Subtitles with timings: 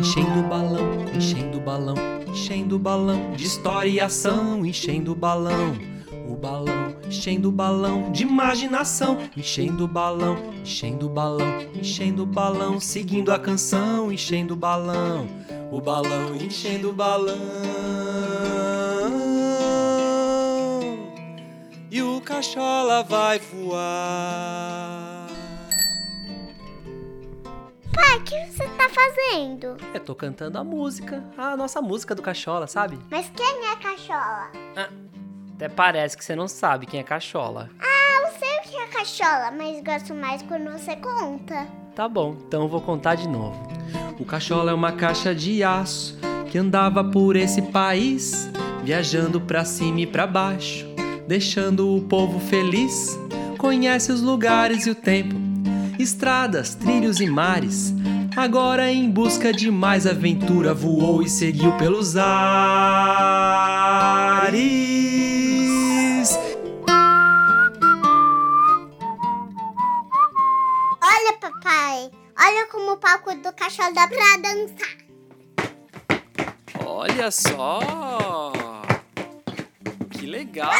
[0.00, 1.94] enchendo o balão, enchendo o balão,
[2.26, 5.76] enchendo o balão de história e ação, enchendo o balão.
[6.26, 12.26] O balão, enchendo o balão de imaginação, enchendo o balão, enchendo o balão, enchendo o
[12.26, 15.26] balão, seguindo a canção, enchendo o balão,
[15.70, 17.36] o balão, enchendo o balão.
[21.90, 24.59] E o cachola vai voar.
[28.30, 29.76] Que você tá fazendo?
[29.92, 32.96] Eu tô cantando a música, a nossa música do cachola, sabe?
[33.10, 34.52] Mas quem é cachola?
[35.56, 37.68] Até parece que você não sabe quem é cachola.
[37.80, 41.66] Ah, eu sei o que é cachola, mas gosto mais quando você conta.
[41.96, 43.60] Tá bom, então eu vou contar de novo.
[44.20, 46.16] O cachola é uma caixa de aço
[46.48, 48.48] que andava por esse país,
[48.84, 50.86] viajando pra cima e pra baixo,
[51.26, 53.18] deixando o povo feliz.
[53.58, 55.34] Conhece os lugares e o tempo,
[55.98, 57.92] estradas, trilhos e mares.
[58.40, 62.30] Agora em busca de mais aventura, voou e seguiu pelos ares.
[71.02, 72.10] Olha, papai.
[72.40, 74.96] Olha como o palco do cachorro dá pra dançar.
[76.82, 78.52] Olha só!
[80.12, 80.72] Que legal!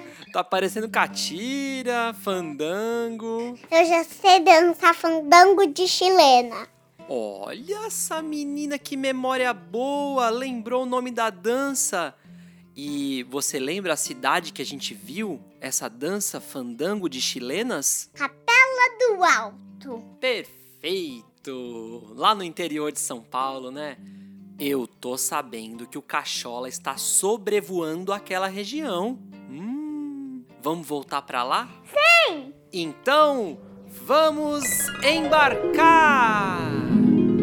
[0.36, 3.58] Tá parecendo catira, fandango.
[3.70, 6.68] Eu já sei dançar fandango de chilena.
[7.08, 10.28] Olha essa menina que memória boa!
[10.28, 12.14] Lembrou o nome da dança.
[12.76, 18.10] E você lembra a cidade que a gente viu essa dança fandango de chilenas?
[18.12, 20.04] Capela do Alto.
[20.20, 22.12] Perfeito!
[22.14, 23.96] Lá no interior de São Paulo, né?
[24.58, 29.18] Eu tô sabendo que o Cachola está sobrevoando aquela região.
[29.50, 29.65] Hum,
[30.66, 31.68] vamos voltar pra lá?
[31.84, 32.52] Sim!
[32.72, 33.56] Então,
[34.04, 34.64] vamos
[35.08, 36.58] embarcar!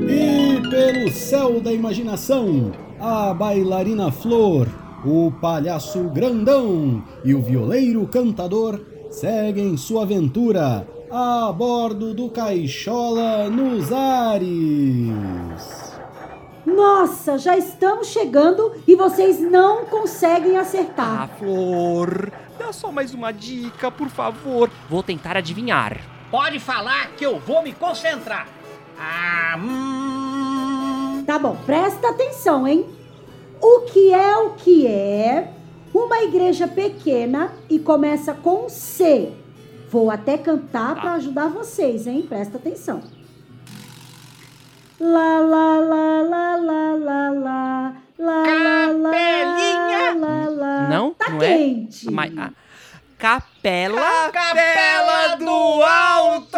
[0.09, 4.67] E pelo céu da imaginação, a bailarina Flor,
[5.05, 13.89] o palhaço grandão e o violeiro cantador seguem sua aventura a bordo do Caixola nos
[13.93, 15.13] ares.
[16.65, 21.29] Nossa, já estamos chegando e vocês não conseguem Ah, acertar.
[21.37, 22.31] Flor,
[22.63, 24.69] dá só mais uma dica, por favor.
[24.89, 25.99] Vou tentar adivinhar.
[26.31, 28.47] Pode falar que eu vou me concentrar.
[28.97, 31.23] Ah, hum.
[31.27, 32.85] Tá bom, presta atenção, hein?
[33.61, 35.51] O que é o que é
[35.93, 39.31] uma igreja pequena e começa com C.
[39.89, 42.25] Vou até cantar para ajudar vocês, hein?
[42.27, 43.03] Presta atenção.
[44.99, 50.13] Lá, lá, lá, lá, lá, lá, lá, lá, lá, lá, Capelinha.
[50.15, 50.87] lá, lá.
[50.89, 51.13] Não?
[51.13, 51.57] Tá não é?
[51.57, 52.11] quente.
[52.11, 52.51] Mas, ah,
[53.17, 54.29] capela.
[54.31, 56.57] Capela do Alto!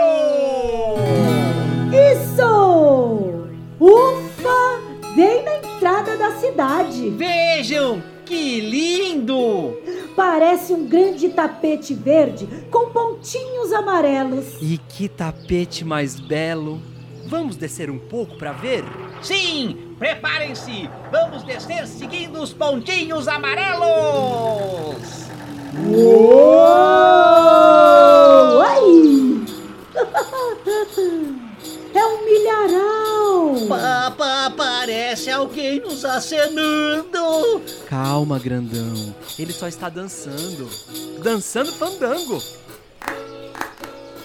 [1.92, 3.48] Isso!
[3.80, 4.82] Ufa!
[5.16, 7.10] Bem na entrada da cidade.
[7.12, 9.78] Vejam que lindo!
[10.16, 14.46] Parece um grande tapete verde com pontinhos amarelos.
[14.62, 16.82] E que tapete mais belo.
[17.28, 18.84] Vamos descer um pouco para ver?
[19.22, 20.90] Sim, preparem-se!
[21.12, 23.86] Vamos descer seguindo os pontinhos amarelos!
[25.88, 26.62] Uou!
[28.62, 29.46] Ai!
[31.96, 33.56] É um milharal!
[33.70, 37.62] Papa, parece alguém nos acenando!
[37.88, 39.16] Calma, grandão.
[39.40, 40.70] Ele só está dançando.
[41.24, 42.44] Dançando fandango.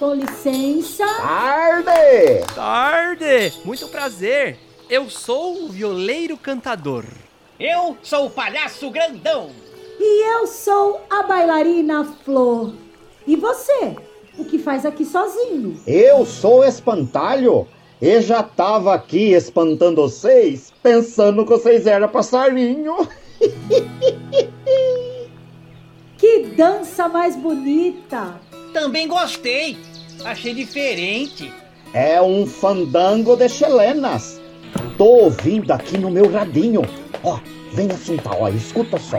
[0.00, 1.06] Com licença.
[1.06, 2.44] Tarde!
[2.56, 3.52] Tarde!
[3.64, 4.58] Muito prazer.
[4.90, 7.04] Eu sou o violeiro cantador.
[7.60, 9.50] Eu sou o palhaço grandão!
[10.00, 12.72] E eu sou a bailarina Flor.
[13.24, 13.94] E você?
[14.36, 15.80] O que faz aqui sozinho?
[15.86, 17.68] Eu sou espantalho
[18.02, 22.96] e já tava aqui espantando vocês, pensando que vocês eram passarinho.
[26.18, 28.38] Que dança mais bonita!
[28.74, 29.78] Também gostei!
[30.24, 31.50] Achei diferente!
[31.94, 34.39] É um fandango de chilenas.
[34.96, 36.82] Tô ouvindo aqui no meu radinho.
[37.22, 37.38] Ó,
[37.72, 39.18] vem assuntar, ó, escuta só.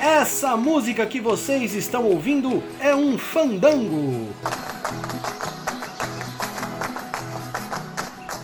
[0.00, 4.28] Essa música que vocês estão ouvindo é um fandango.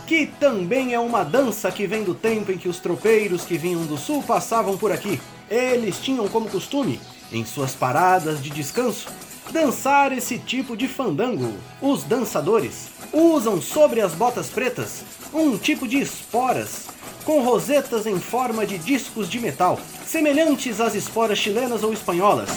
[0.07, 3.85] Que também é uma dança que vem do tempo em que os tropeiros que vinham
[3.85, 5.21] do sul passavam por aqui.
[5.51, 7.01] Eles tinham como costume,
[7.31, 9.09] em suas paradas de descanso,
[9.51, 11.55] dançar esse tipo de fandango.
[11.81, 16.87] Os dançadores usam sobre as botas pretas um tipo de esporas
[17.25, 22.49] com rosetas em forma de discos de metal, semelhantes às esporas chilenas ou espanholas.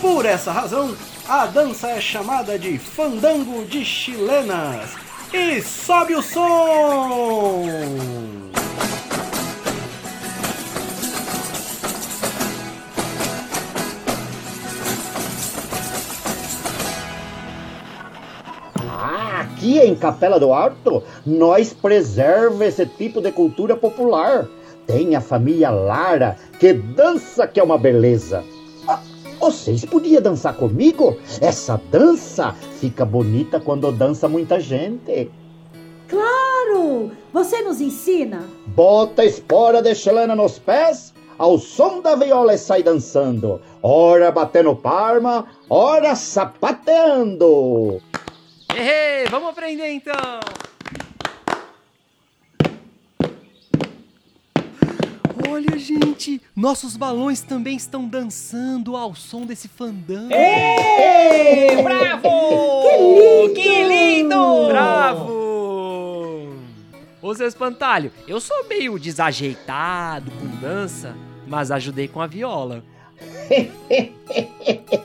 [0.00, 0.94] Por essa razão,
[1.26, 4.90] a dança é chamada de fandango de chilenas.
[5.32, 7.64] E sobe o som!
[19.58, 24.46] Aqui em Capela do Alto, nós preserva esse tipo de cultura popular.
[24.86, 28.44] Tem a família Lara, que dança que é uma beleza.
[28.86, 29.00] Ah,
[29.40, 31.16] vocês podiam dançar comigo?
[31.40, 35.28] Essa dança fica bonita quando dança muita gente.
[36.06, 37.10] Claro!
[37.32, 38.44] Você nos ensina?
[38.68, 43.60] Bota a espora de chelena nos pés, ao som da viola e sai dançando.
[43.82, 48.00] Ora batendo palma, ora sapateando.
[48.80, 50.14] Ei, vamos aprender então!
[55.50, 60.32] Olha, gente, nossos balões também estão dançando ao som desse fandango.
[60.32, 62.22] Ei, bravo!
[62.82, 63.54] Que lindo!
[63.54, 64.68] Que lindo!
[64.68, 66.54] Bravo!
[67.20, 71.16] Ô Zé Espantalho, eu sou meio desajeitado com dança,
[71.48, 72.84] mas ajudei com a viola.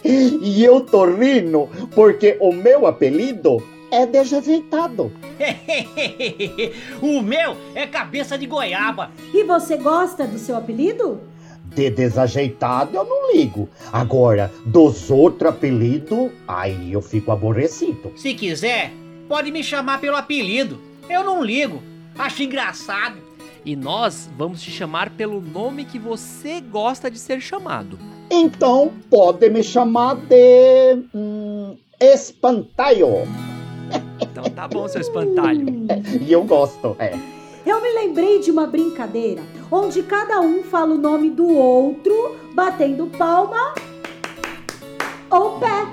[0.06, 5.12] E eu tô rindo porque o meu apelido é desajeitado.
[7.02, 9.12] o meu é cabeça de goiaba.
[9.34, 11.22] E você gosta do seu apelido?
[11.64, 13.70] De desajeitado eu não ligo.
[13.92, 18.12] Agora, dos outros apelidos, aí eu fico aborrecido.
[18.16, 18.92] Se quiser,
[19.28, 20.80] pode me chamar pelo apelido.
[21.10, 21.82] Eu não ligo.
[22.18, 23.18] Acho engraçado.
[23.66, 27.98] E nós vamos te chamar pelo nome que você gosta de ser chamado.
[28.30, 31.06] Então, pode me chamar de.
[31.14, 33.28] Hum, espantalho.
[34.20, 35.66] Então tá bom, seu espantalho.
[36.22, 37.18] E eu gosto, é.
[37.66, 43.08] Eu me lembrei de uma brincadeira onde cada um fala o nome do outro, batendo
[43.18, 43.74] palma
[45.30, 45.88] ou pé.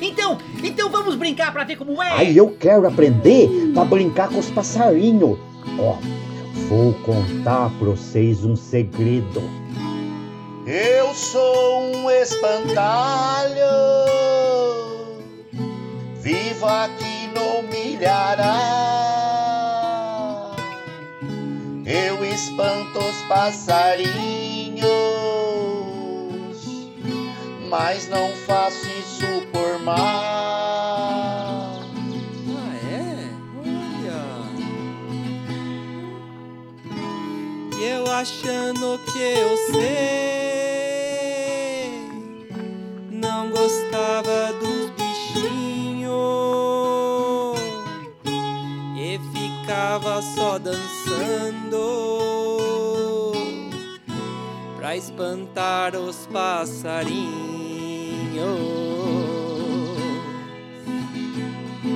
[0.00, 2.10] Então, então vamos brincar pra ver como é.
[2.12, 5.38] Aí eu quero aprender pra brincar com os passarinhos.
[5.78, 5.96] Ó,
[6.68, 9.42] vou contar pra vocês um segredo.
[10.66, 13.54] Eu sou um espantalho,
[16.20, 18.48] vivo aqui no milharal.
[21.86, 24.84] Eu espanto os passarinhos,
[27.70, 30.47] mas não faço isso por mal.
[38.20, 40.10] Achando que eu sei,
[43.12, 46.10] não gostava dos bichinhos
[48.96, 51.78] e ficava só dançando
[54.76, 57.22] pra espantar os passarinhos.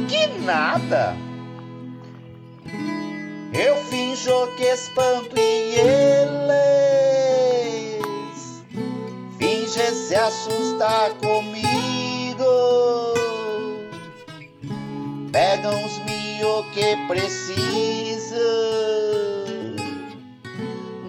[0.09, 1.17] Que nada!
[3.53, 3.85] Eu
[4.23, 6.55] finjo que espanto e eles
[9.37, 11.65] fingem se assustar comigo.
[15.33, 18.39] Pegam os mio que precisam,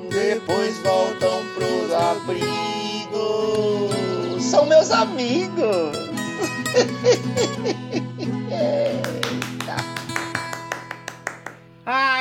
[0.09, 3.91] depois voltam pro abrigo.
[4.39, 5.95] São meus amigos.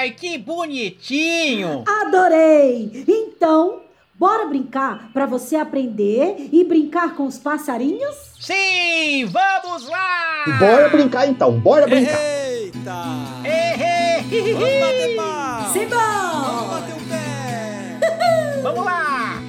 [0.02, 1.84] Ai, que bonitinho.
[1.86, 3.04] Adorei!
[3.06, 3.82] Então,
[4.16, 8.16] bora brincar para você aprender e brincar com os passarinhos?
[8.40, 10.58] Sim, vamos lá.
[10.58, 12.20] Bora brincar então, bora brincar.
[12.20, 13.04] Eita!
[13.44, 14.22] Ehê,
[14.54, 15.72] Vamos bater!
[15.72, 15.96] Simba!
[16.46, 18.00] Vamos bater o pé!
[18.60, 19.40] Vamos lá.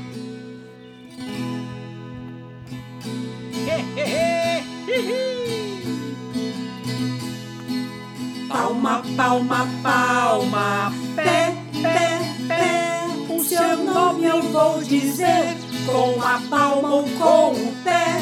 [4.87, 5.32] Ehê,
[8.53, 13.01] Palma, palma, palma, pé, pé, pé.
[13.27, 15.57] O seu nome eu vou dizer
[15.87, 18.21] com a palma ou com o pé.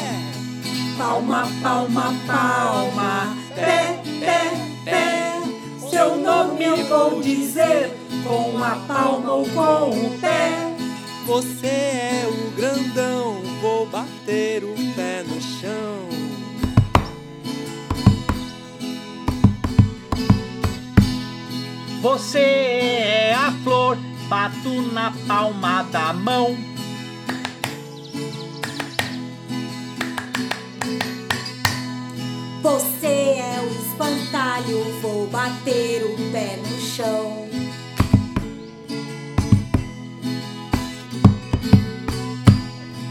[0.96, 4.50] Palma, palma, palma, pé, pé,
[4.86, 5.34] pé.
[5.90, 7.94] Seu nome eu vou dizer
[8.26, 10.74] com a palma ou com o pé.
[11.26, 16.31] Você é o grandão, vou bater o pé no chão.
[22.02, 23.96] Você é a flor,
[24.28, 26.56] bato na palma da mão.
[32.60, 37.48] Você é o espantalho, vou bater o pé no chão.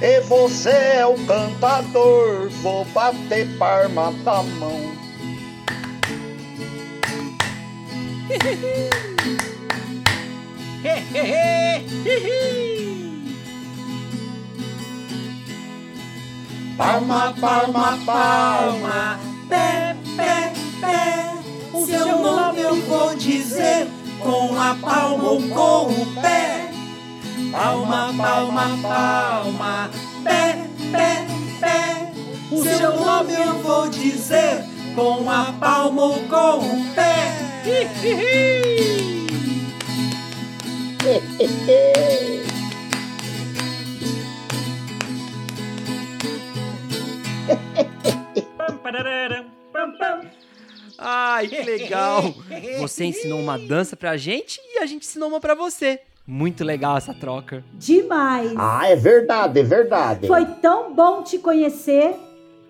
[0.02, 5.01] E você é o cantador, vou bater palma da mão.
[16.78, 19.20] Palma, palma, palma,
[19.50, 21.34] pé, pé, pé.
[21.74, 23.88] O seu nome eu vou dizer
[24.20, 26.72] com a palma ou com o pé.
[27.52, 29.90] Palma, palma, palma,
[30.24, 31.28] pé, pé,
[31.60, 32.14] pé.
[32.50, 34.64] O seu nome eu vou dizer
[34.96, 37.51] com a palma ou com o pé.
[50.98, 52.34] Ai, que legal!
[52.80, 56.00] Você ensinou uma dança pra gente e a gente ensinou uma pra você.
[56.26, 57.64] Muito legal essa troca.
[57.74, 58.54] Demais.
[58.58, 60.28] Ah, é verdade, é verdade.
[60.28, 62.16] Foi tão bom te conhecer,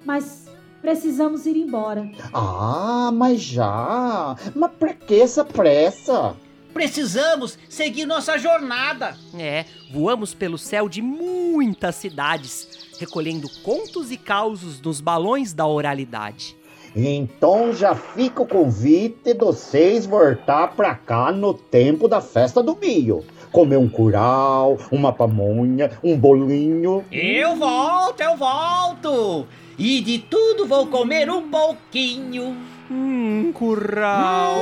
[0.06, 0.41] mas
[0.82, 2.10] precisamos ir embora.
[2.34, 4.36] Ah, mas já.
[4.56, 6.36] Mas pra que essa pressa?
[6.74, 9.16] Precisamos seguir nossa jornada.
[9.38, 12.68] É, voamos pelo céu de muitas cidades,
[13.00, 16.56] recolhendo contos e causos nos balões da oralidade.
[16.96, 22.76] Então já fica o convite de vocês voltar pra cá no tempo da festa do
[22.76, 23.24] milho.
[23.52, 27.04] Comer um curau, uma pamonha, um bolinho.
[27.12, 29.48] Eu volto, eu volto.
[29.84, 32.56] E de tudo vou comer um pouquinho.
[32.92, 34.60] Hum, curral.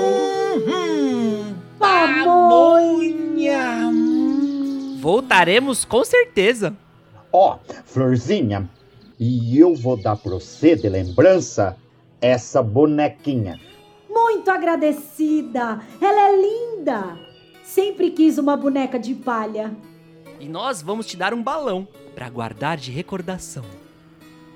[0.66, 3.12] Hum, Pamonha.
[5.02, 6.74] Voltaremos com certeza.
[7.34, 8.70] Ó, Florzinha,
[9.20, 11.76] e eu vou dar pra você de lembrança
[12.22, 13.60] essa bonequinha.
[14.10, 15.82] Muito agradecida.
[16.00, 17.20] Ela é linda.
[17.62, 19.76] Sempre quis uma boneca de palha.
[20.40, 21.86] E nós vamos te dar um balão
[22.16, 23.66] pra guardar de recordação.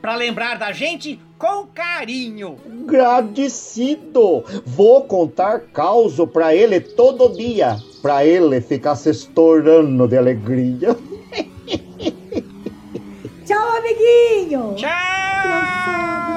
[0.03, 2.57] Pra lembrar da gente com carinho.
[2.89, 4.43] Agradecido!
[4.65, 10.89] Vou contar causo pra ele todo dia, pra ele ficar se estourando de alegria.
[13.47, 14.75] Tchau, amiguinho.
[14.75, 14.89] Tchau!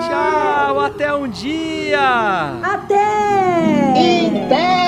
[0.06, 2.61] Tchau, até um dia!
[2.62, 3.02] Até!
[4.44, 4.87] Até!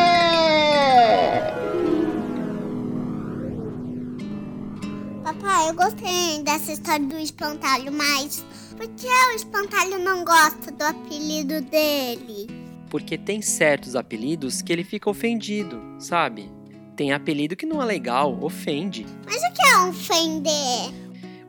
[5.24, 8.46] Papai, eu gostei dessa história do espantalho, mas
[8.78, 12.46] por que o espantalho não gosta do apelido dele?
[12.88, 16.50] Porque tem certos apelidos que ele fica ofendido, sabe?
[16.96, 19.04] Tem apelido que não é legal, ofende.
[19.26, 20.94] Mas o que é ofender?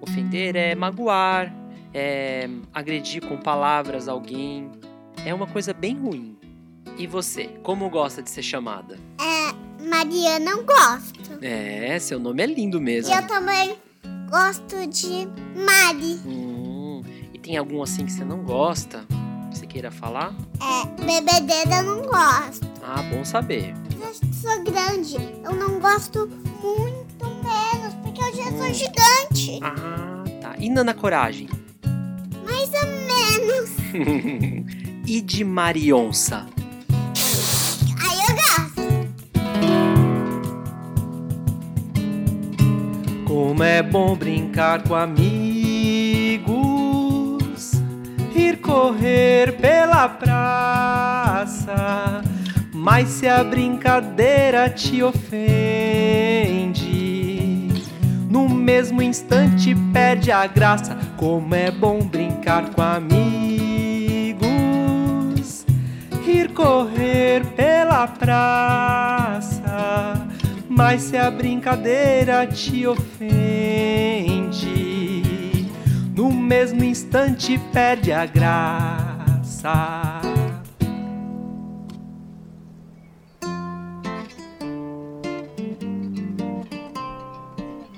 [0.02, 1.54] Ofender é magoar,
[1.94, 4.70] é agredir com palavras alguém.
[5.26, 6.38] É uma coisa bem ruim.
[6.98, 8.98] E você, como gosta de ser chamada?
[9.20, 11.44] É, Maria não gosto.
[11.44, 13.14] É, seu nome é lindo E mesmo.
[13.14, 13.78] eu também
[14.30, 16.20] gosto de Mari.
[16.26, 16.59] Hum, e
[17.50, 19.04] tem algum assim que você não gosta?
[19.50, 20.36] Que Você queira falar?
[20.62, 22.70] É, bebedeira eu não gosto.
[22.84, 23.74] Ah, bom saber.
[24.00, 26.30] Eu sou grande, eu não gosto
[26.62, 29.60] muito menos, porque eu já sou gigante.
[29.64, 30.54] Ah, tá.
[30.60, 31.50] E Nana Coragem?
[32.46, 33.72] Mais ou menos.
[35.08, 36.46] e de Marionça?
[38.00, 39.10] Aí eu gosto.
[43.26, 45.49] Como é bom brincar com amigos,
[48.70, 51.72] correr pela praça.
[52.72, 55.28] Mas se a brincadeira te ofende,
[58.30, 60.96] no mesmo instante perde a graça.
[61.18, 64.46] Como é bom brincar com amigos,
[66.26, 69.48] ir correr pela praça.
[70.70, 74.39] Mas se a brincadeira te ofende,
[76.50, 79.70] mesmo instante perde a graça.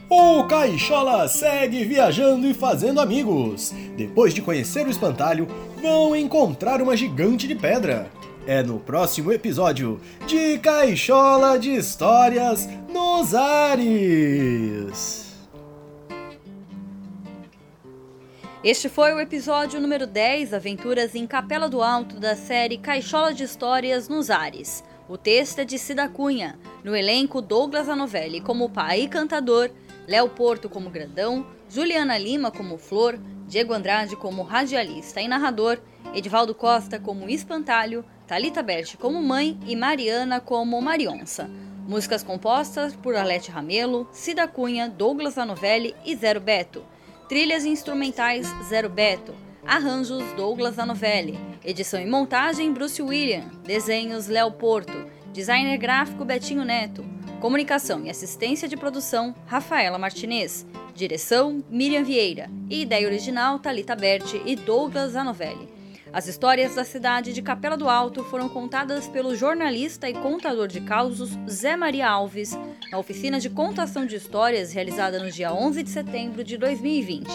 [0.10, 3.74] O Caixola segue viajando e fazendo amigos.
[3.96, 5.48] Depois de conhecer o espantalho,
[5.82, 8.12] vão encontrar uma gigante de pedra.
[8.46, 15.21] É no próximo episódio de Caixola de Histórias nos Ares.
[18.64, 23.44] Este foi o episódio número 10, Aventuras em Capela do Alto, da série Caixola de
[23.44, 24.84] Histórias nos Ares.
[25.10, 26.60] O texto é de Cida Cunha.
[26.84, 29.72] No elenco, Douglas Anovelli como pai e cantador,
[30.08, 35.80] Léo Porto como grandão, Juliana Lima como flor, Diego Andrade como radialista e narrador,
[36.14, 41.50] Edivaldo Costa como espantalho, Talita Berti como mãe e Mariana como Marionça.
[41.88, 46.84] Músicas compostas por Alete Ramelo, Cida Cunha, Douglas Anovelli e Zero Beto.
[47.32, 49.34] Trilhas instrumentais Zero Beto.
[49.66, 51.40] Arranjos Douglas Anovelli.
[51.64, 53.46] Edição e montagem Bruce William.
[53.64, 55.06] Desenhos Léo Porto.
[55.32, 57.06] Designer gráfico Betinho Neto.
[57.40, 60.68] Comunicação e assistência de produção Rafaela Martinez.
[60.94, 62.52] Direção Miriam Vieira.
[62.70, 65.71] E ideia original Talita Berti e Douglas Anovelli.
[66.14, 70.82] As histórias da cidade de Capela do Alto foram contadas pelo jornalista e contador de
[70.82, 72.52] causos Zé Maria Alves
[72.92, 77.30] na oficina de contação de histórias realizada no dia 11 de setembro de 2020.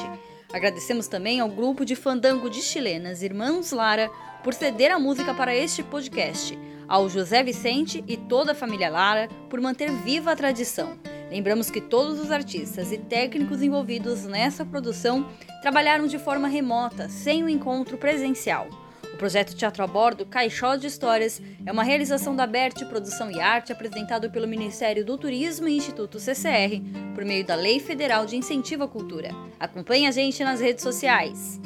[0.52, 4.10] Agradecemos também ao grupo de fandango de chilenas Irmãos Lara
[4.44, 6.56] por ceder a música para este podcast,
[6.86, 10.98] ao José Vicente e toda a família Lara por manter viva a tradição.
[11.30, 15.28] Lembramos que todos os artistas e técnicos envolvidos nessa produção
[15.60, 18.68] trabalharam de forma remota, sem o encontro presencial.
[19.12, 23.40] O projeto Teatro a Bordo Caixó de Histórias é uma realização da BERT Produção e
[23.40, 26.82] Arte apresentado pelo Ministério do Turismo e Instituto CCR
[27.14, 29.30] por meio da Lei Federal de Incentivo à Cultura.
[29.58, 31.58] Acompanhe a gente nas redes sociais.